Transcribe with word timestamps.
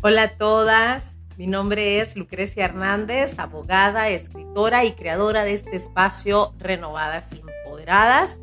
Hola 0.00 0.22
a 0.22 0.28
todas, 0.28 1.16
mi 1.38 1.48
nombre 1.48 1.98
es 1.98 2.16
Lucrecia 2.16 2.66
Hernández, 2.66 3.36
abogada, 3.40 4.08
escritora 4.10 4.84
y 4.84 4.92
creadora 4.92 5.42
de 5.42 5.54
este 5.54 5.74
espacio 5.74 6.54
Renovadas 6.60 7.32
y 7.32 7.40
Empoderadas, 7.40 8.38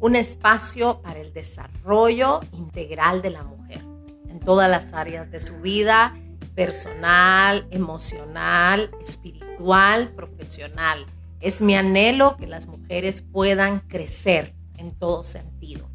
un 0.00 0.16
espacio 0.16 1.00
para 1.00 1.18
el 1.18 1.32
desarrollo 1.32 2.40
integral 2.52 3.22
de 3.22 3.30
la 3.30 3.42
mujer 3.42 3.80
en 4.28 4.38
todas 4.38 4.68
las 4.68 4.92
áreas 4.92 5.30
de 5.30 5.40
su 5.40 5.62
vida, 5.62 6.14
personal, 6.54 7.66
emocional, 7.70 8.90
espiritual, 9.00 10.10
profesional. 10.10 11.06
Es 11.40 11.62
mi 11.62 11.74
anhelo 11.74 12.36
que 12.36 12.46
las 12.46 12.66
mujeres 12.66 13.22
puedan 13.22 13.80
crecer 13.80 14.52
en 14.76 14.90
todo 14.90 15.24
sentido. 15.24 15.88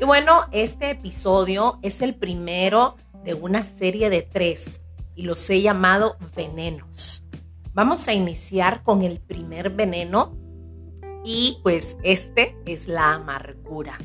Y 0.00 0.04
bueno, 0.04 0.42
este 0.50 0.90
episodio 0.90 1.78
es 1.82 2.02
el 2.02 2.16
primero 2.16 2.96
de 3.26 3.34
una 3.34 3.64
serie 3.64 4.08
de 4.08 4.22
tres 4.22 4.82
y 5.16 5.22
los 5.22 5.50
he 5.50 5.60
llamado 5.60 6.16
venenos. 6.36 7.26
Vamos 7.74 8.06
a 8.06 8.14
iniciar 8.14 8.84
con 8.84 9.02
el 9.02 9.18
primer 9.20 9.70
veneno 9.70 10.32
y 11.24 11.58
pues 11.64 11.98
este 12.04 12.56
es 12.66 12.86
la 12.86 13.14
amargura. 13.14 13.98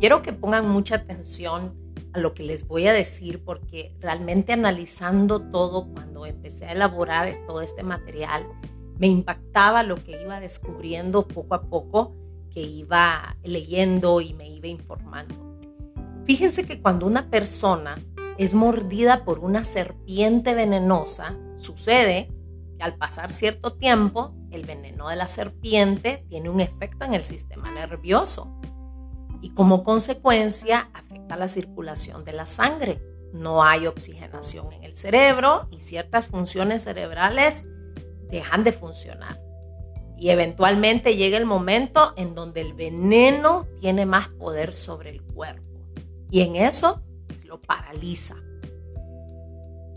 Quiero 0.00 0.22
que 0.22 0.32
pongan 0.32 0.68
mucha 0.70 0.96
atención 0.96 1.74
a 2.14 2.18
lo 2.18 2.32
que 2.32 2.44
les 2.44 2.66
voy 2.66 2.86
a 2.86 2.94
decir 2.94 3.44
porque 3.44 3.94
realmente 4.00 4.54
analizando 4.54 5.42
todo 5.50 5.92
cuando 5.92 6.24
empecé 6.24 6.64
a 6.64 6.72
elaborar 6.72 7.38
todo 7.46 7.60
este 7.60 7.82
material, 7.82 8.46
me 8.98 9.06
impactaba 9.06 9.82
lo 9.82 10.02
que 10.02 10.22
iba 10.22 10.40
descubriendo 10.40 11.28
poco 11.28 11.54
a 11.54 11.62
poco, 11.64 12.16
que 12.54 12.62
iba 12.62 13.36
leyendo 13.44 14.22
y 14.22 14.32
me 14.32 14.48
iba 14.48 14.66
informando. 14.66 15.34
Fíjense 16.24 16.64
que 16.64 16.80
cuando 16.80 17.06
una 17.06 17.28
persona 17.28 17.96
es 18.38 18.54
mordida 18.54 19.24
por 19.24 19.38
una 19.38 19.64
serpiente 19.64 20.54
venenosa, 20.54 21.36
sucede 21.56 22.30
que 22.76 22.84
al 22.84 22.96
pasar 22.96 23.32
cierto 23.32 23.74
tiempo, 23.74 24.34
el 24.50 24.64
veneno 24.64 25.08
de 25.08 25.16
la 25.16 25.26
serpiente 25.26 26.24
tiene 26.28 26.50
un 26.50 26.60
efecto 26.60 27.04
en 27.04 27.14
el 27.14 27.22
sistema 27.22 27.70
nervioso 27.70 28.60
y 29.40 29.50
como 29.50 29.82
consecuencia 29.82 30.90
afecta 30.92 31.36
la 31.36 31.48
circulación 31.48 32.24
de 32.24 32.32
la 32.32 32.46
sangre. 32.46 33.02
No 33.32 33.62
hay 33.62 33.86
oxigenación 33.86 34.72
en 34.72 34.84
el 34.84 34.96
cerebro 34.96 35.68
y 35.70 35.80
ciertas 35.80 36.28
funciones 36.28 36.84
cerebrales 36.84 37.64
dejan 38.30 38.64
de 38.64 38.72
funcionar. 38.72 39.40
Y 40.18 40.30
eventualmente 40.30 41.16
llega 41.16 41.36
el 41.36 41.44
momento 41.44 42.14
en 42.16 42.34
donde 42.34 42.62
el 42.62 42.72
veneno 42.72 43.66
tiene 43.78 44.06
más 44.06 44.28
poder 44.28 44.72
sobre 44.72 45.10
el 45.10 45.22
cuerpo. 45.22 45.86
Y 46.30 46.40
en 46.40 46.56
eso 46.56 47.02
paraliza. 47.60 48.36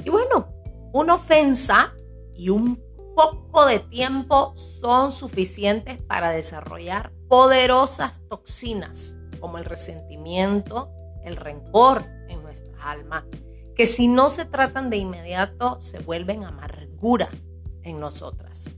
Y 0.03 0.09
bueno, 0.09 0.53
una 0.93 1.15
ofensa 1.15 1.93
y 2.33 2.49
un 2.49 2.81
poco 3.15 3.65
de 3.65 3.79
tiempo 3.79 4.53
son 4.55 5.11
suficientes 5.11 6.01
para 6.01 6.31
desarrollar 6.31 7.11
poderosas 7.27 8.21
toxinas 8.29 9.17
como 9.39 9.57
el 9.57 9.65
resentimiento, 9.65 10.89
el 11.23 11.35
rencor 11.35 12.05
en 12.29 12.41
nuestra 12.43 12.91
alma, 12.91 13.25
que 13.75 13.85
si 13.85 14.07
no 14.07 14.29
se 14.29 14.45
tratan 14.45 14.89
de 14.89 14.97
inmediato 14.97 15.79
se 15.79 15.99
vuelven 15.99 16.43
amargura 16.43 17.29
en 17.83 17.99
nosotras. 17.99 18.71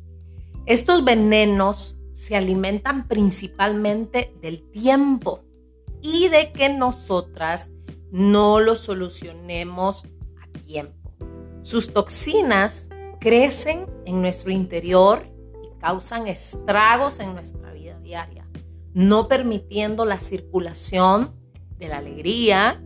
Estos 0.66 1.04
venenos 1.04 1.98
se 2.14 2.36
alimentan 2.36 3.08
principalmente 3.08 4.36
del 4.42 4.70
tiempo 4.70 5.44
y 6.02 6.30
de 6.30 6.52
que 6.52 6.70
nosotras 6.70 7.72
no 8.12 8.60
lo 8.60 8.76
solucionemos 8.76 10.06
a 10.42 10.60
tiempo. 10.60 11.12
Sus 11.62 11.94
toxinas 11.94 12.90
crecen 13.20 13.86
en 14.06 14.22
nuestro 14.22 14.52
interior 14.52 15.24
y 15.64 15.80
causan 15.80 16.28
estragos 16.28 17.20
en 17.20 17.34
nuestra 17.34 17.72
vida 17.72 17.98
diaria, 18.00 18.48
no 18.94 19.28
permitiendo 19.28 20.06
la 20.06 20.20
circulación 20.20 21.34
de 21.78 21.88
la 21.88 21.98
alegría 21.98 22.84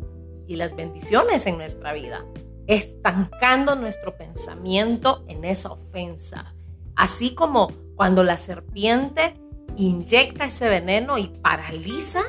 y 0.47 0.58
las 0.58 0.75
bendiciones 0.75 1.46
en 1.47 1.58
nuestra 1.58 1.94
vida, 1.94 2.25
estancando 2.68 3.75
nuestro 3.75 4.16
pensamiento 4.18 5.25
en 5.28 5.46
esa 5.46 5.72
ofensa, 5.72 6.53
así 6.96 7.34
como 7.34 7.72
cuando 7.96 8.24
la 8.24 8.38
serpiente 8.38 9.35
inyecta 9.75 10.46
ese 10.46 10.69
veneno 10.69 11.18
y 11.18 11.28
paraliza 11.28 12.22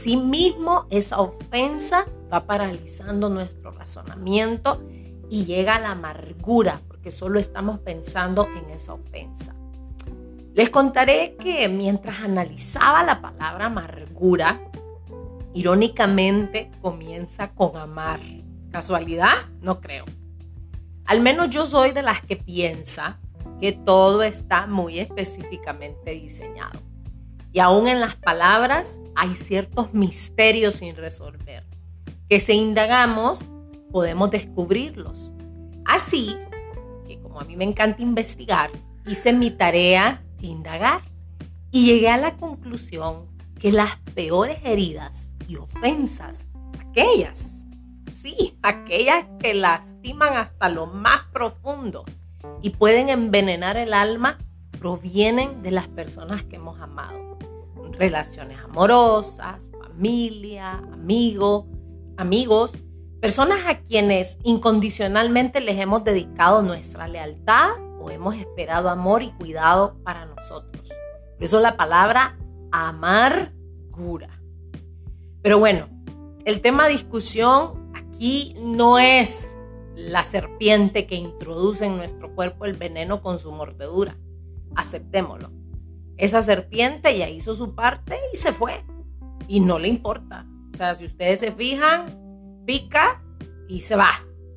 Asimismo, 0.00 0.86
esa 0.88 1.20
ofensa 1.20 2.06
va 2.32 2.46
paralizando 2.46 3.28
nuestro 3.28 3.70
razonamiento 3.70 4.82
y 5.28 5.44
llega 5.44 5.74
a 5.74 5.78
la 5.78 5.90
amargura, 5.90 6.80
porque 6.88 7.10
solo 7.10 7.38
estamos 7.38 7.80
pensando 7.80 8.48
en 8.56 8.70
esa 8.70 8.94
ofensa. 8.94 9.54
Les 10.54 10.70
contaré 10.70 11.36
que 11.36 11.68
mientras 11.68 12.22
analizaba 12.22 13.02
la 13.02 13.20
palabra 13.20 13.66
amargura, 13.66 14.62
irónicamente 15.52 16.70
comienza 16.80 17.50
con 17.50 17.76
amar. 17.76 18.20
¿Casualidad? 18.70 19.50
No 19.60 19.82
creo. 19.82 20.06
Al 21.04 21.20
menos 21.20 21.50
yo 21.50 21.66
soy 21.66 21.92
de 21.92 22.00
las 22.00 22.24
que 22.24 22.36
piensa 22.36 23.20
que 23.60 23.72
todo 23.72 24.22
está 24.22 24.66
muy 24.66 24.98
específicamente 24.98 26.12
diseñado. 26.12 26.89
Y 27.52 27.58
aún 27.58 27.88
en 27.88 28.00
las 28.00 28.14
palabras 28.14 29.00
hay 29.16 29.34
ciertos 29.34 29.92
misterios 29.92 30.76
sin 30.76 30.94
resolver, 30.94 31.64
que 32.28 32.38
si 32.38 32.52
indagamos 32.52 33.46
podemos 33.90 34.30
descubrirlos. 34.30 35.32
Así 35.84 36.36
que 37.06 37.20
como 37.20 37.40
a 37.40 37.44
mí 37.44 37.56
me 37.56 37.64
encanta 37.64 38.02
investigar, 38.02 38.70
hice 39.06 39.32
mi 39.32 39.50
tarea 39.50 40.22
de 40.38 40.46
indagar 40.46 41.00
y 41.72 41.86
llegué 41.86 42.08
a 42.08 42.16
la 42.16 42.36
conclusión 42.36 43.26
que 43.58 43.72
las 43.72 43.96
peores 44.14 44.58
heridas 44.64 45.32
y 45.48 45.56
ofensas, 45.56 46.48
aquellas, 46.78 47.66
sí, 48.08 48.56
aquellas 48.62 49.26
que 49.40 49.54
lastiman 49.54 50.36
hasta 50.36 50.68
lo 50.68 50.86
más 50.86 51.22
profundo 51.32 52.04
y 52.62 52.70
pueden 52.70 53.08
envenenar 53.08 53.76
el 53.76 53.92
alma, 53.92 54.38
provienen 54.78 55.62
de 55.62 55.72
las 55.72 55.88
personas 55.88 56.44
que 56.44 56.56
hemos 56.56 56.80
amado 56.80 57.29
relaciones 58.00 58.58
amorosas, 58.58 59.68
familia, 59.78 60.72
amigo, 60.90 61.68
amigos, 62.16 62.72
personas 63.20 63.58
a 63.66 63.80
quienes 63.80 64.38
incondicionalmente 64.42 65.60
les 65.60 65.78
hemos 65.78 66.02
dedicado 66.02 66.62
nuestra 66.62 67.06
lealtad 67.06 67.68
o 68.00 68.10
hemos 68.10 68.36
esperado 68.36 68.88
amor 68.88 69.22
y 69.22 69.30
cuidado 69.32 69.98
para 70.02 70.24
nosotros. 70.24 70.88
Por 71.34 71.44
eso 71.44 71.60
la 71.60 71.76
palabra 71.76 72.38
amargura. 72.72 74.40
Pero 75.42 75.58
bueno, 75.58 75.86
el 76.46 76.62
tema 76.62 76.86
de 76.86 76.92
discusión 76.92 77.92
aquí 77.94 78.56
no 78.58 78.98
es 78.98 79.58
la 79.94 80.24
serpiente 80.24 81.06
que 81.06 81.16
introduce 81.16 81.84
en 81.84 81.98
nuestro 81.98 82.34
cuerpo 82.34 82.64
el 82.64 82.72
veneno 82.72 83.20
con 83.20 83.38
su 83.38 83.52
mordedura. 83.52 84.16
Aceptémoslo. 84.74 85.59
Esa 86.20 86.42
serpiente 86.42 87.16
ya 87.16 87.30
hizo 87.30 87.56
su 87.56 87.74
parte 87.74 88.14
y 88.30 88.36
se 88.36 88.52
fue. 88.52 88.84
Y 89.48 89.60
no 89.60 89.78
le 89.78 89.88
importa. 89.88 90.46
O 90.70 90.76
sea, 90.76 90.94
si 90.94 91.06
ustedes 91.06 91.40
se 91.40 91.50
fijan, 91.50 92.62
pica 92.66 93.24
y 93.68 93.80
se 93.80 93.96
va. 93.96 94.10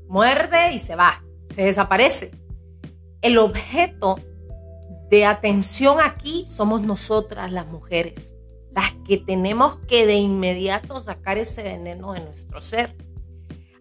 Muerde 0.09 0.73
y 0.73 0.77
se 0.77 0.97
va. 0.97 1.23
Se 1.47 1.63
desaparece. 1.63 2.31
El 3.21 3.37
objeto 3.37 4.19
de 5.09 5.25
atención 5.25 5.99
aquí 6.03 6.45
somos 6.45 6.81
nosotras 6.81 7.49
las 7.53 7.65
mujeres, 7.67 8.35
las 8.75 8.91
que 9.07 9.17
tenemos 9.17 9.77
que 9.87 10.05
de 10.05 10.15
inmediato 10.15 10.99
sacar 10.99 11.37
ese 11.37 11.63
veneno 11.63 12.11
de 12.11 12.19
nuestro 12.19 12.59
ser. 12.59 12.97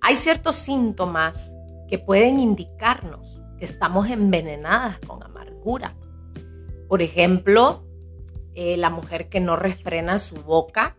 Hay 0.00 0.14
ciertos 0.14 0.54
síntomas 0.54 1.52
que 1.88 1.98
pueden 1.98 2.38
indicarnos 2.38 3.40
que 3.58 3.64
estamos 3.64 4.08
envenenadas 4.08 5.00
con 5.00 5.20
amargura. 5.24 5.96
Por 6.92 7.00
ejemplo, 7.00 7.86
eh, 8.54 8.76
la 8.76 8.90
mujer 8.90 9.30
que 9.30 9.40
no 9.40 9.56
refrena 9.56 10.18
su 10.18 10.34
boca, 10.42 10.98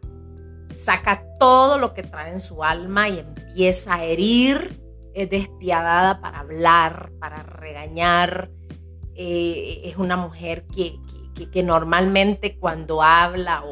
saca 0.73 1.23
todo 1.37 1.77
lo 1.77 1.93
que 1.93 2.01
trae 2.01 2.31
en 2.31 2.39
su 2.39 2.63
alma 2.63 3.09
y 3.09 3.19
empieza 3.19 3.93
a 3.93 4.03
herir, 4.03 4.81
es 5.13 5.29
despiadada 5.29 6.19
para 6.19 6.39
hablar, 6.39 7.11
para 7.19 7.43
regañar. 7.43 8.49
Eh, 9.13 9.81
es 9.83 9.97
una 9.97 10.17
mujer 10.17 10.65
que, 10.65 10.97
normalmente 11.61 12.57
cuando 12.57 13.03
habla 13.03 13.63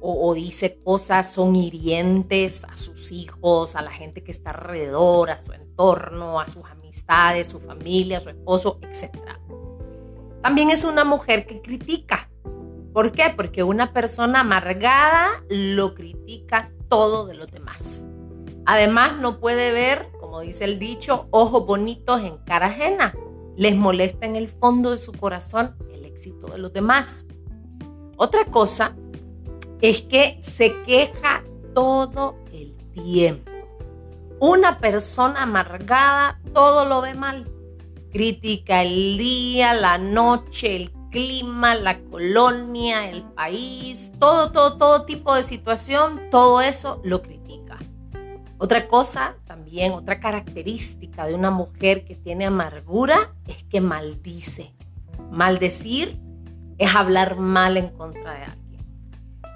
o, 0.00 0.34
dice 0.34 0.82
cosas 0.82 1.32
son 1.32 1.54
hirientes 1.54 2.64
a 2.64 2.76
sus 2.76 3.12
hijos, 3.12 3.76
a 3.76 3.82
la 3.82 3.92
gente 3.92 4.24
que 4.24 4.32
está 4.32 4.50
alrededor, 4.50 5.30
a 5.30 5.38
su 5.38 5.52
entorno, 5.52 6.40
a 6.40 6.46
sus 6.46 6.64
amistades, 6.64 7.46
su 7.46 7.60
familia, 7.60 8.18
su 8.18 8.30
esposo, 8.30 8.80
etc. 8.82 9.16
También 10.42 10.70
es 10.70 10.84
una 10.84 11.04
mujer 11.04 11.46
que 11.46 11.60
critica. 11.60 12.30
¿Por 12.92 13.12
qué? 13.12 13.32
Porque 13.36 13.62
una 13.62 13.92
persona 13.92 14.40
amargada 14.40 15.28
lo 15.48 15.94
critica 15.94 16.72
todo 16.88 17.26
de 17.26 17.34
los 17.34 17.50
demás. 17.50 18.08
Además, 18.66 19.16
no 19.20 19.38
puede 19.38 19.72
ver, 19.72 20.10
como 20.18 20.40
dice 20.40 20.64
el 20.64 20.78
dicho, 20.78 21.28
ojos 21.30 21.66
bonitos 21.66 22.20
en 22.22 22.38
cara 22.38 22.66
ajena. 22.66 23.12
Les 23.56 23.76
molesta 23.76 24.26
en 24.26 24.36
el 24.36 24.48
fondo 24.48 24.92
de 24.92 24.98
su 24.98 25.12
corazón 25.12 25.76
el 25.92 26.04
éxito 26.04 26.46
de 26.48 26.58
los 26.58 26.72
demás. 26.72 27.26
Otra 28.16 28.44
cosa 28.46 28.96
es 29.80 30.02
que 30.02 30.38
se 30.40 30.80
queja 30.82 31.44
todo 31.74 32.36
el 32.52 32.76
tiempo. 32.92 33.50
Una 34.40 34.78
persona 34.78 35.42
amargada 35.42 36.40
todo 36.54 36.86
lo 36.86 37.02
ve 37.02 37.14
mal. 37.14 37.50
Critica 38.12 38.82
el 38.82 39.18
día, 39.18 39.72
la 39.74 39.98
noche, 39.98 40.76
el 40.76 40.92
clima, 41.10 41.74
la 41.74 42.00
colonia, 42.00 43.08
el 43.08 43.22
país, 43.22 44.12
todo, 44.18 44.52
todo, 44.52 44.78
todo 44.78 45.04
tipo 45.04 45.34
de 45.34 45.42
situación, 45.42 46.20
todo 46.30 46.60
eso 46.60 47.00
lo 47.04 47.22
critica. 47.22 47.78
Otra 48.58 48.88
cosa 48.88 49.36
también, 49.46 49.92
otra 49.92 50.20
característica 50.20 51.26
de 51.26 51.34
una 51.34 51.50
mujer 51.50 52.04
que 52.04 52.14
tiene 52.14 52.46
amargura 52.46 53.34
es 53.46 53.64
que 53.64 53.80
maldice. 53.80 54.74
Maldecir 55.30 56.20
es 56.78 56.94
hablar 56.94 57.38
mal 57.38 57.76
en 57.76 57.88
contra 57.88 58.34
de 58.34 58.44
alguien. 58.44 58.84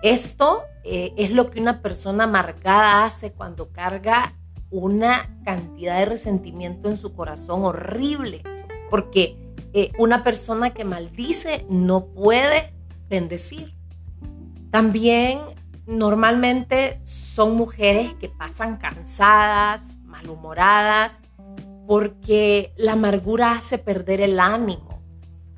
Esto 0.03 0.62
eh, 0.85 1.12
es 1.17 1.31
lo 1.31 1.50
que 1.50 1.61
una 1.61 1.83
persona 1.83 2.25
amargada 2.25 3.05
hace 3.05 3.33
cuando 3.33 3.71
carga 3.73 4.33
una 4.75 5.38
cantidad 5.44 5.99
de 5.99 6.05
resentimiento 6.06 6.88
en 6.88 6.97
su 6.97 7.12
corazón 7.12 7.65
horrible, 7.65 8.43
porque 8.91 9.37
eh, 9.73 9.93
una 9.99 10.25
persona 10.25 10.75
que 10.75 10.85
maldice 10.85 11.65
no 11.69 12.06
puede 12.06 12.75
bendecir. 13.09 13.73
También 14.71 15.41
normalmente 15.87 17.00
son 17.05 17.56
mujeres 17.56 18.15
que 18.15 18.29
pasan 18.29 18.76
cansadas, 18.79 19.99
malhumoradas, 20.05 21.23
porque 21.87 22.73
la 22.76 22.93
amargura 22.93 23.53
hace 23.53 23.79
perder 23.79 24.21
el 24.21 24.41
ánimo. 24.41 24.99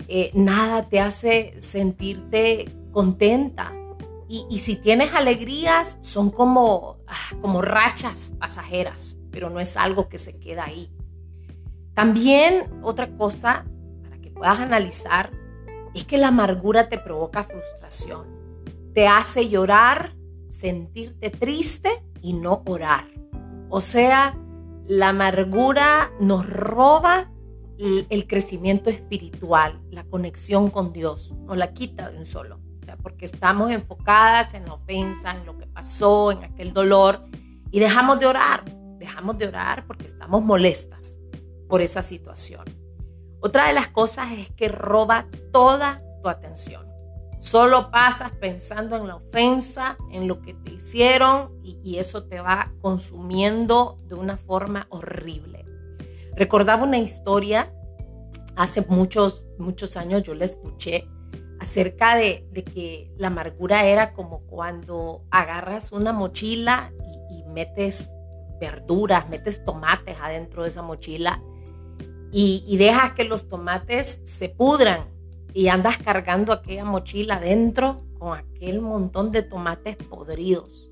Eh, 0.09 0.31
nada 0.35 0.89
te 0.89 1.01
hace 1.01 1.55
sentirte 1.59 2.71
contenta. 2.93 3.73
Y, 4.29 4.59
si 4.59 4.75
tienes 4.75 5.15
alegrías, 5.15 5.99
son 6.01 6.31
como, 6.31 6.96
como 7.41 7.63
rachas 7.63 8.33
pasajeras, 8.39 9.19
pero 9.31 9.51
no 9.51 9.61
es 9.61 9.77
algo 9.77 10.09
que 10.09 10.19
se 10.19 10.39
queda 10.39 10.65
ahí. 10.65 10.91
También 11.95 12.65
otra 12.83 13.09
cosa 13.17 13.65
puedas 14.37 14.61
analizar 14.61 15.31
es 15.95 16.05
que 16.05 16.19
la 16.19 16.29
amargura 16.29 16.89
te 16.89 16.99
provoca 16.99 17.43
frustración, 17.43 18.27
te 18.93 19.09
hace 19.09 19.49
llorar, 19.49 20.15
sentirte 20.49 21.31
triste 21.31 21.91
y 22.21 22.35
no 22.35 22.63
orar. 22.67 23.07
O 23.69 23.81
sea, 23.81 24.39
la 24.87 25.09
amargura 25.09 26.13
nos 26.21 26.49
roba 26.49 27.33
el, 27.79 28.27
crecimiento 28.27 28.89
espiritual, 28.89 29.83
la 29.91 30.05
conexión 30.05 30.71
con 30.71 30.93
Dios, 30.93 31.35
nos 31.47 31.57
la 31.57 31.73
quita 31.73 32.11
de 32.11 32.19
un 32.19 32.25
solo. 32.25 32.61
Porque 33.03 33.25
estamos 33.25 33.71
enfocadas 33.71 34.55
en 34.55 34.65
la 34.67 34.75
ofensa, 34.75 35.33
en 35.33 35.47
lo 35.47 35.57
que 35.59 35.67
pasó, 35.67 36.33
en 36.33 36.45
aquel 36.45 36.73
dolor 36.73 37.25
y 37.71 37.81
dejamos 37.81 38.19
de 38.19 38.27
orar, 38.27 38.65
dejamos 38.99 39.39
de 39.39 39.49
orar 39.49 39.87
porque 39.87 40.07
estamos 40.07 40.43
molestas 40.43 41.19
por 41.69 41.83
esa 41.83 42.03
situación. 42.03 42.65
Otra 43.41 43.67
de 43.69 43.75
las 43.75 43.89
cosas 43.89 44.33
es 44.33 44.51
que 44.51 44.69
roba 44.69 45.27
toda 45.53 46.03
tu 46.23 46.29
atención. 46.29 46.87
Solo 47.39 47.91
pasas 47.91 48.33
pensando 48.33 48.97
en 48.97 49.07
la 49.09 49.17
ofensa, 49.17 49.99
en 50.11 50.27
lo 50.27 50.41
que 50.41 50.55
te 50.55 50.73
hicieron 50.73 51.53
y, 51.63 51.99
eso 51.99 52.25
te 52.25 52.41
va 52.41 52.73
consumiendo 52.81 53.99
de 54.09 54.15
una 54.15 54.37
forma 54.37 54.87
horrible. 54.91 55.65
Recordaba 56.35 56.85
una 56.85 56.99
historia 56.99 57.73
hace 58.57 58.85
muchos, 58.89 59.47
muchos 59.59 59.97
años, 59.97 60.23
yo 60.23 60.35
la 60.35 60.47
escuché 60.47 61.09
acerca 61.67 62.17
de, 62.17 62.47
que 62.75 63.11
la 63.17 63.27
amargura 63.27 63.85
era 63.85 64.13
como 64.13 64.41
cuando 64.47 65.23
agarras 65.31 65.93
una 65.93 66.13
mochila 66.13 66.93
y, 67.31 67.41
y 67.41 67.45
metes 67.45 68.09
verduras, 68.61 69.29
metes 69.29 69.65
tomates 69.65 70.17
adentro 70.21 70.63
de 70.63 70.69
esa 70.69 70.83
mochila 70.83 71.43
y, 72.33 72.77
dejas 72.77 73.13
que 73.13 73.25
los 73.25 73.49
tomates 73.49 74.21
se 74.25 74.49
pudran 74.49 75.07
y 75.55 75.69
andas 75.69 75.99
cargando 75.99 76.53
aquella 76.53 76.85
mochila 76.85 77.37
adentro 77.37 78.03
con 78.19 78.37
aquel 78.37 78.81
montón 78.81 79.33
de 79.33 79.43
tomates 79.43 79.97
podridos. 79.97 80.91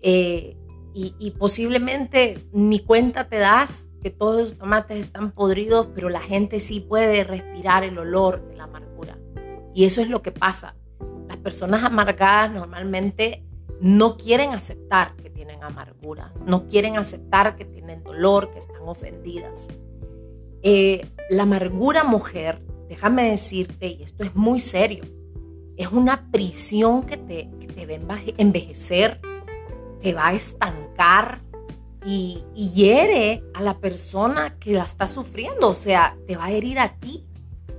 Eh, 0.00 0.56
y, 0.94 1.30
posiblemente 1.32 2.46
ni 2.52 2.80
cuenta 2.80 3.28
te 3.28 3.38
das 3.38 3.88
que 4.02 4.10
todos 4.10 4.40
los 4.40 4.58
tomates 4.58 4.98
están 4.98 5.30
podridos, 5.30 5.88
pero 5.94 6.08
la 6.08 6.20
gente 6.20 6.60
sí 6.60 6.80
puede 6.80 7.24
respirar 7.24 7.84
el 7.84 7.98
olor 7.98 8.42
de 8.48 8.56
la 8.56 8.64
amargura. 8.64 8.91
Y 9.74 9.84
eso 9.84 10.00
es 10.00 10.08
lo 10.08 10.22
que 10.22 10.32
pasa. 10.32 10.74
Las 11.28 11.36
personas 11.38 11.82
amargadas 11.84 12.52
normalmente 12.52 13.44
no 13.80 14.16
quieren 14.16 14.52
aceptar 14.52 15.16
que 15.16 15.28
tienen 15.28 15.62
amargura, 15.62 16.32
no 16.46 16.66
quieren 16.66 16.96
aceptar 16.96 17.56
que 17.56 17.64
tienen 17.64 18.02
dolor, 18.04 18.50
que 18.52 18.58
están 18.58 18.82
ofendidas. 18.82 19.68
Eh, 20.62 21.06
la 21.30 21.42
amargura 21.42 22.04
mujer, 22.04 22.62
déjame 22.88 23.28
decirte, 23.30 23.88
y 23.88 24.02
esto 24.02 24.24
es 24.24 24.36
muy 24.36 24.60
serio, 24.60 25.04
es 25.76 25.90
una 25.90 26.30
prisión 26.30 27.02
que 27.02 27.16
te, 27.16 27.50
te 27.74 27.98
va 27.98 28.14
a 28.14 28.20
envejecer, 28.36 29.20
te 30.00 30.14
va 30.14 30.28
a 30.28 30.34
estancar 30.34 31.40
y, 32.04 32.44
y 32.54 32.68
hiere 32.70 33.42
a 33.54 33.62
la 33.62 33.78
persona 33.78 34.58
que 34.60 34.74
la 34.74 34.84
está 34.84 35.08
sufriendo, 35.08 35.70
o 35.70 35.74
sea, 35.74 36.16
te 36.26 36.36
va 36.36 36.46
a 36.46 36.50
herir 36.52 36.78
a 36.78 37.00
ti, 37.00 37.26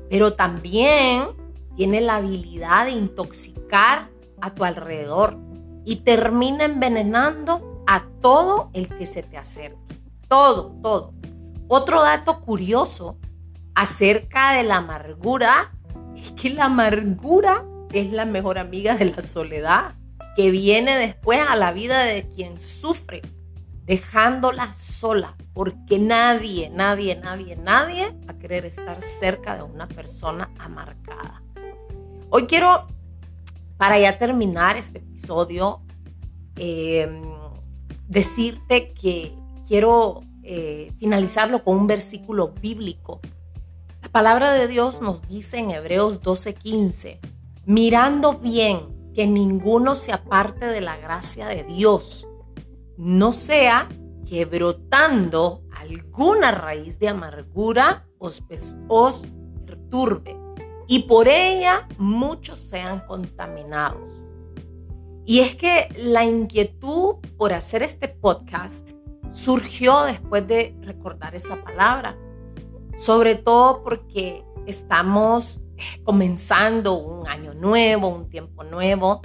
pero 0.10 0.34
también 0.34 1.28
tiene 1.75 2.02
la 2.02 2.16
habilidad 2.16 2.86
de 2.86 2.92
intoxicar 2.92 4.10
a 4.42 4.54
tu 4.54 4.64
alrededor 4.64 5.38
y 5.86 5.98
termina 5.98 6.66
envenenando 6.66 7.84
a 7.88 8.06
todo 8.22 8.70
el 8.74 8.90
que 8.90 9.06
se 9.06 9.24
te 9.24 9.38
acerque. 9.38 9.98
Todo, 10.28 10.75
todo. 10.81 11.14
Otro 11.68 12.02
dato 12.02 12.42
curioso 12.42 13.18
acerca 13.75 14.54
de 14.54 14.64
la 14.64 14.78
amargura 14.78 15.74
es 16.16 16.31
que 16.31 16.50
la 16.50 16.66
amargura 16.66 17.66
es 17.92 18.12
la 18.12 18.25
mejor 18.25 18.58
amiga 18.58 18.96
de 18.96 19.06
la 19.06 19.22
soledad, 19.22 19.94
que 20.36 20.52
viene 20.52 20.98
después 20.98 21.39
a 21.48 21.56
la 21.56 21.72
vida 21.72 22.03
de 22.03 22.27
quien 22.27 22.60
sufre, 22.60 23.22
dejándola 23.86 24.74
sola, 24.74 25.36
porque 25.53 26.00
nadie, 26.00 26.70
nadie, 26.70 27.15
nadie, 27.15 27.56
nadie 27.56 28.12
va 28.27 28.34
a 28.34 28.39
querer 28.39 28.65
estar 28.65 29.01
cerca 29.01 29.56
de 29.56 29.63
una 29.63 29.88
persona 29.88 30.50
amargada. 30.58 31.43
Hoy 32.36 32.48
quiero, 32.48 32.88
para 33.78 34.00
ya 34.00 34.18
terminar 34.18 34.75
este 34.75 34.98
episodio, 34.98 35.82
eh, 36.56 37.22
decirte 38.08 38.92
que 38.96 39.38
quiero 39.68 40.22
eh, 40.42 40.92
finalizarlo 40.98 41.63
con 41.63 41.78
un 41.78 41.86
versículo 41.86 42.48
bíblico. 42.60 43.20
La 44.02 44.10
palabra 44.10 44.52
de 44.52 44.68
Dios 44.68 45.00
nos 45.00 45.22
dice 45.28 45.60
en 45.60 45.70
Hebreos 45.70 46.24
12:15, 46.24 47.20
mirando 47.68 48.34
bien 48.34 49.12
que 49.13 49.28
ninguno 49.28 49.94
se 49.94 50.12
aparte 50.12 50.66
de 50.66 50.82
la 50.82 50.98
gracia 50.98 51.46
de 51.46 51.63
Dios, 51.63 52.28
no 52.98 53.32
sea 53.32 53.88
que 54.28 54.46
brotando 54.46 55.62
alguna 55.70 56.50
raíz 56.50 56.98
de 56.98 57.10
amargura 57.10 58.08
os, 58.18 58.42
os 58.88 59.24
perturbe 59.68 60.43
y 60.88 61.04
por 61.04 61.28
ella 61.28 61.88
muchos 61.98 62.60
sean 62.60 63.06
contaminados. 63.08 64.12
Y 65.25 65.40
es 65.40 65.56
que 65.56 65.88
la 65.98 66.25
inquietud 66.25 67.16
por 67.38 67.54
hacer 67.54 67.82
este 67.82 68.10
podcast 68.10 68.92
surgió 69.32 70.04
después 70.04 70.48
de 70.48 70.75
recordar 70.82 71.34
esa 71.36 71.63
palabra, 71.63 72.18
sobre 72.98 73.36
todo 73.36 73.84
porque 73.84 74.44
estamos 74.68 75.62
eh, 75.78 76.02
comenzando 76.04 76.94
un 76.94 77.28
año 77.28 77.54
nuevo, 77.54 78.10
un 78.10 78.30
tiempo 78.30 78.63
nuevo, 78.63 79.22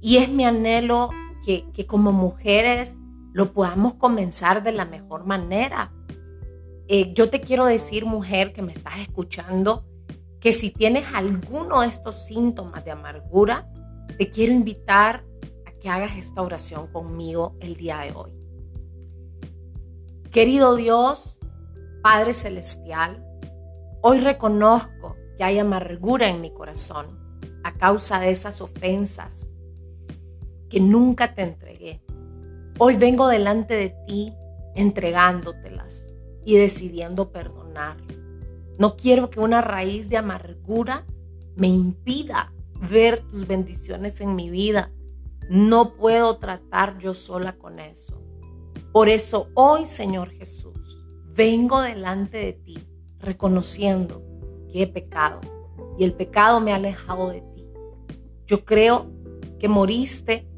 y 0.00 0.18
es 0.18 0.28
mi 0.28 0.44
anhelo 0.44 1.10
que, 1.44 1.86
como 1.86 2.12
mujeres 2.12 2.98
lo 3.32 3.52
podamos 3.52 3.94
comenzar 3.94 4.62
de 4.62 4.72
la 4.72 4.84
mejor 4.84 5.24
manera. 5.24 5.92
Eh, 6.86 7.12
yo 7.14 7.28
te 7.28 7.40
quiero 7.40 7.64
decir, 7.64 8.04
mujer 8.04 8.52
que 8.52 8.62
me 8.62 8.72
estás 8.72 8.98
escuchando, 9.00 9.84
que 10.42 10.52
si 10.52 10.70
tienes 10.70 11.04
alguno 11.14 11.82
de 11.82 11.86
estos 11.86 12.16
síntomas 12.26 12.84
de 12.84 12.90
amargura, 12.90 13.70
te 14.18 14.28
quiero 14.28 14.52
invitar 14.52 15.24
a 15.64 15.72
que 15.78 15.88
hagas 15.88 16.16
esta 16.16 16.42
oración 16.42 16.88
conmigo 16.88 17.54
el 17.60 17.76
día 17.76 17.98
de 17.98 18.10
hoy. 18.10 18.32
Querido 20.32 20.74
Dios, 20.74 21.38
Padre 22.02 22.34
Celestial, 22.34 23.24
hoy 24.02 24.18
reconozco 24.18 25.14
que 25.36 25.44
hay 25.44 25.60
amargura 25.60 26.28
en 26.28 26.40
mi 26.40 26.52
corazón 26.52 27.06
a 27.62 27.74
causa 27.74 28.18
de 28.18 28.32
esas 28.32 28.60
ofensas 28.60 29.48
que 30.68 30.80
nunca 30.80 31.34
te 31.34 31.42
entregué. 31.42 32.02
Hoy 32.80 32.96
vengo 32.96 33.28
delante 33.28 33.74
de 33.74 33.94
ti 34.08 34.34
entregándotelas 34.74 36.12
y 36.44 36.56
decidiendo 36.56 37.30
perdonar. 37.30 37.98
No 38.78 38.96
quiero 38.96 39.30
que 39.30 39.40
una 39.40 39.60
raíz 39.60 40.08
de 40.08 40.16
amargura 40.16 41.06
me 41.56 41.68
impida 41.68 42.52
ver 42.90 43.20
tus 43.30 43.46
bendiciones 43.46 44.20
en 44.20 44.34
mi 44.34 44.50
vida. 44.50 44.90
No 45.48 45.94
puedo 45.94 46.38
tratar 46.38 46.98
yo 46.98 47.14
sola 47.14 47.56
con 47.56 47.78
eso. 47.78 48.20
Por 48.92 49.08
eso 49.08 49.48
hoy, 49.54 49.86
Señor 49.86 50.30
Jesús, 50.30 51.04
vengo 51.34 51.80
delante 51.80 52.38
de 52.38 52.52
ti 52.52 52.86
reconociendo 53.18 54.22
que 54.70 54.82
he 54.82 54.86
pecado 54.86 55.40
y 55.98 56.04
el 56.04 56.14
pecado 56.14 56.60
me 56.60 56.72
ha 56.72 56.76
alejado 56.76 57.30
de 57.30 57.40
ti. 57.40 57.66
Yo 58.46 58.64
creo 58.64 59.10
que 59.58 59.68
moriste 59.68 60.48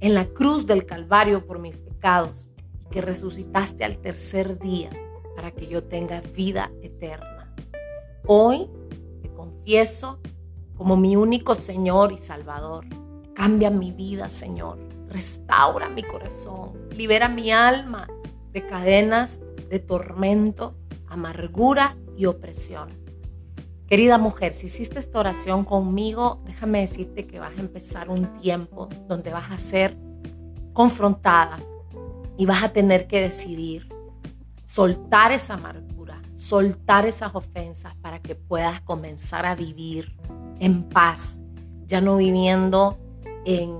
en 0.00 0.14
la 0.14 0.26
cruz 0.26 0.66
del 0.66 0.84
Calvario 0.84 1.46
por 1.46 1.58
mis 1.58 1.78
pecados 1.78 2.48
y 2.80 2.88
que 2.90 3.00
resucitaste 3.00 3.84
al 3.84 3.98
tercer 3.98 4.58
día 4.58 4.90
para 5.34 5.50
que 5.50 5.66
yo 5.66 5.82
tenga 5.84 6.20
vida 6.20 6.70
eterna. 6.82 7.33
Hoy 8.26 8.70
te 9.20 9.28
confieso 9.34 10.18
como 10.78 10.96
mi 10.96 11.14
único 11.14 11.54
Señor 11.54 12.10
y 12.10 12.16
Salvador. 12.16 12.86
Cambia 13.34 13.68
mi 13.68 13.92
vida, 13.92 14.30
Señor. 14.30 14.78
Restaura 15.08 15.90
mi 15.90 16.02
corazón. 16.02 16.72
Libera 16.90 17.28
mi 17.28 17.52
alma 17.52 18.08
de 18.50 18.64
cadenas 18.64 19.40
de 19.68 19.78
tormento, 19.78 20.74
amargura 21.06 21.98
y 22.16 22.24
opresión. 22.24 22.88
Querida 23.86 24.16
mujer, 24.16 24.54
si 24.54 24.68
hiciste 24.68 25.00
esta 25.00 25.20
oración 25.20 25.66
conmigo, 25.66 26.40
déjame 26.46 26.80
decirte 26.80 27.26
que 27.26 27.38
vas 27.38 27.52
a 27.58 27.60
empezar 27.60 28.08
un 28.08 28.32
tiempo 28.32 28.88
donde 29.06 29.32
vas 29.32 29.52
a 29.52 29.58
ser 29.58 29.98
confrontada 30.72 31.60
y 32.38 32.46
vas 32.46 32.62
a 32.64 32.72
tener 32.72 33.06
que 33.06 33.20
decidir 33.20 33.92
soltar 34.64 35.30
esa 35.32 35.54
amargura, 35.54 35.93
soltar 36.34 37.06
esas 37.06 37.34
ofensas 37.34 37.94
para 37.96 38.20
que 38.20 38.34
puedas 38.34 38.80
comenzar 38.80 39.46
a 39.46 39.54
vivir 39.54 40.16
en 40.60 40.82
paz, 40.88 41.40
ya 41.86 42.00
no 42.00 42.16
viviendo 42.16 42.98
en, 43.44 43.74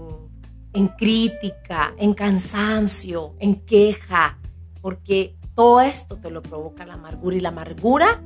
en 0.73 0.89
crítica, 0.89 1.95
en 1.99 2.15
cansancio, 2.15 3.35
en 3.39 3.57
queja, 3.65 4.39
porque 4.81 5.37
todo 5.55 5.81
esto 5.81 6.17
te 6.17 6.31
lo 6.31 6.43
provoca 6.43 6.85
la 6.87 6.95
amargura 6.95 7.37
y 7.37 7.41
la 7.41 7.49
amargura 7.51 8.23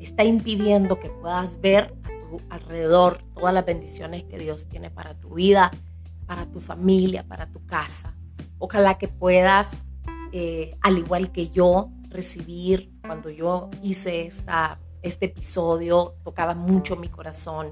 está 0.00 0.24
impidiendo 0.24 0.98
que 0.98 1.08
puedas 1.08 1.60
ver 1.60 1.94
a 2.04 2.08
tu 2.28 2.40
alrededor 2.50 3.22
todas 3.34 3.54
las 3.54 3.64
bendiciones 3.64 4.24
que 4.24 4.38
Dios 4.38 4.66
tiene 4.66 4.90
para 4.90 5.14
tu 5.14 5.34
vida, 5.34 5.70
para 6.26 6.46
tu 6.46 6.60
familia, 6.60 7.24
para 7.24 7.46
tu 7.46 7.64
casa. 7.66 8.14
Ojalá 8.58 8.98
que 8.98 9.08
puedas, 9.08 9.86
eh, 10.32 10.76
al 10.82 10.98
igual 10.98 11.32
que 11.32 11.48
yo, 11.50 11.90
recibir 12.08 12.91
cuando 13.02 13.30
yo 13.30 13.70
hice 13.82 14.26
esta, 14.26 14.78
este 15.02 15.26
episodio, 15.26 16.14
tocaba 16.24 16.54
mucho 16.54 16.96
mi 16.96 17.08
corazón 17.08 17.70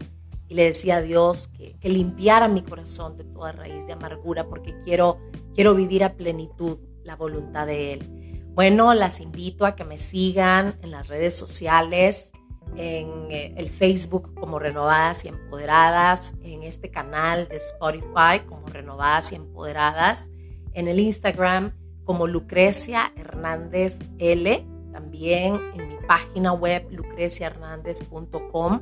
y 0.48 0.54
le 0.54 0.64
decía 0.64 0.96
a 0.96 1.00
Dios 1.00 1.48
que, 1.48 1.76
limpiara 1.88 2.48
mi 2.48 2.62
corazón 2.62 3.16
de 3.16 3.24
toda 3.24 3.52
raíz 3.52 3.86
de 3.86 3.92
amargura 3.92 4.48
porque 4.48 4.76
quiero, 4.84 5.18
quiero 5.54 5.74
vivir 5.74 6.02
a 6.02 6.14
plenitud 6.14 6.78
la 7.04 7.14
voluntad 7.14 7.66
de 7.66 7.92
Él. 7.94 8.50
Bueno, 8.54 8.92
las 8.94 9.20
invito 9.20 9.64
a 9.64 9.76
que 9.76 9.84
me 9.84 9.96
sigan 9.96 10.76
en 10.82 10.90
las 10.90 11.06
redes 11.06 11.38
sociales, 11.38 12.32
en 12.76 13.30
eh, 13.30 13.54
el 13.56 13.70
Facebook 13.70 14.34
como 14.34 14.58
Renovadas 14.58 15.24
y 15.24 15.28
Empoderadas, 15.28 16.34
en 16.42 16.64
este 16.64 16.90
canal 16.90 17.46
de 17.48 17.56
Spotify 17.56 18.40
como 18.48 18.66
Renovadas 18.66 19.30
y 19.30 19.36
Empoderadas, 19.36 20.28
en 20.72 20.88
el 20.88 20.98
Instagram 20.98 21.72
como 22.04 22.26
Lucrecia 22.26 23.12
Hernández 23.16 24.00
L, 24.18 24.66
también 24.92 25.60
en 25.74 25.88
mi 25.88 25.96
página 26.06 26.52
web 26.52 26.86
lucreciahernandez.com, 26.90 28.80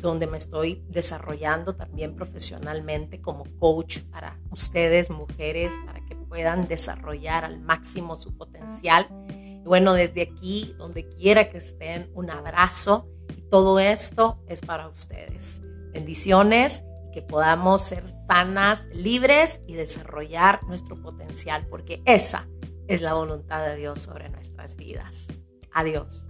donde 0.00 0.26
me 0.26 0.36
estoy 0.36 0.82
desarrollando 0.88 1.76
también 1.76 2.14
profesionalmente 2.16 3.20
como 3.20 3.44
coach 3.58 4.00
para 4.10 4.38
ustedes, 4.50 5.10
mujeres, 5.10 5.74
para 5.86 6.04
que 6.04 6.16
puedan 6.16 6.66
desarrollar 6.66 7.44
al 7.44 7.60
máximo 7.60 8.16
su 8.16 8.36
potencial. 8.36 9.06
Y 9.30 9.64
bueno, 9.64 9.92
desde 9.94 10.22
aquí, 10.22 10.74
donde 10.78 11.06
quiera 11.08 11.50
que 11.50 11.58
estén, 11.58 12.10
un 12.14 12.30
abrazo 12.30 13.08
y 13.36 13.42
todo 13.42 13.78
esto 13.78 14.42
es 14.48 14.62
para 14.62 14.88
ustedes. 14.88 15.62
Bendiciones 15.92 16.84
y 17.08 17.12
que 17.12 17.22
podamos 17.22 17.82
ser 17.82 18.04
sanas, 18.26 18.88
libres 18.94 19.60
y 19.66 19.74
desarrollar 19.74 20.64
nuestro 20.64 21.00
potencial, 21.00 21.66
porque 21.68 22.02
esa 22.06 22.48
es 22.88 23.00
la 23.00 23.14
voluntad 23.14 23.66
de 23.66 23.76
Dios 23.76 24.00
sobre 24.00 24.28
nuestras 24.28 24.76
vidas. 24.76 25.28
Adiós. 25.72 26.26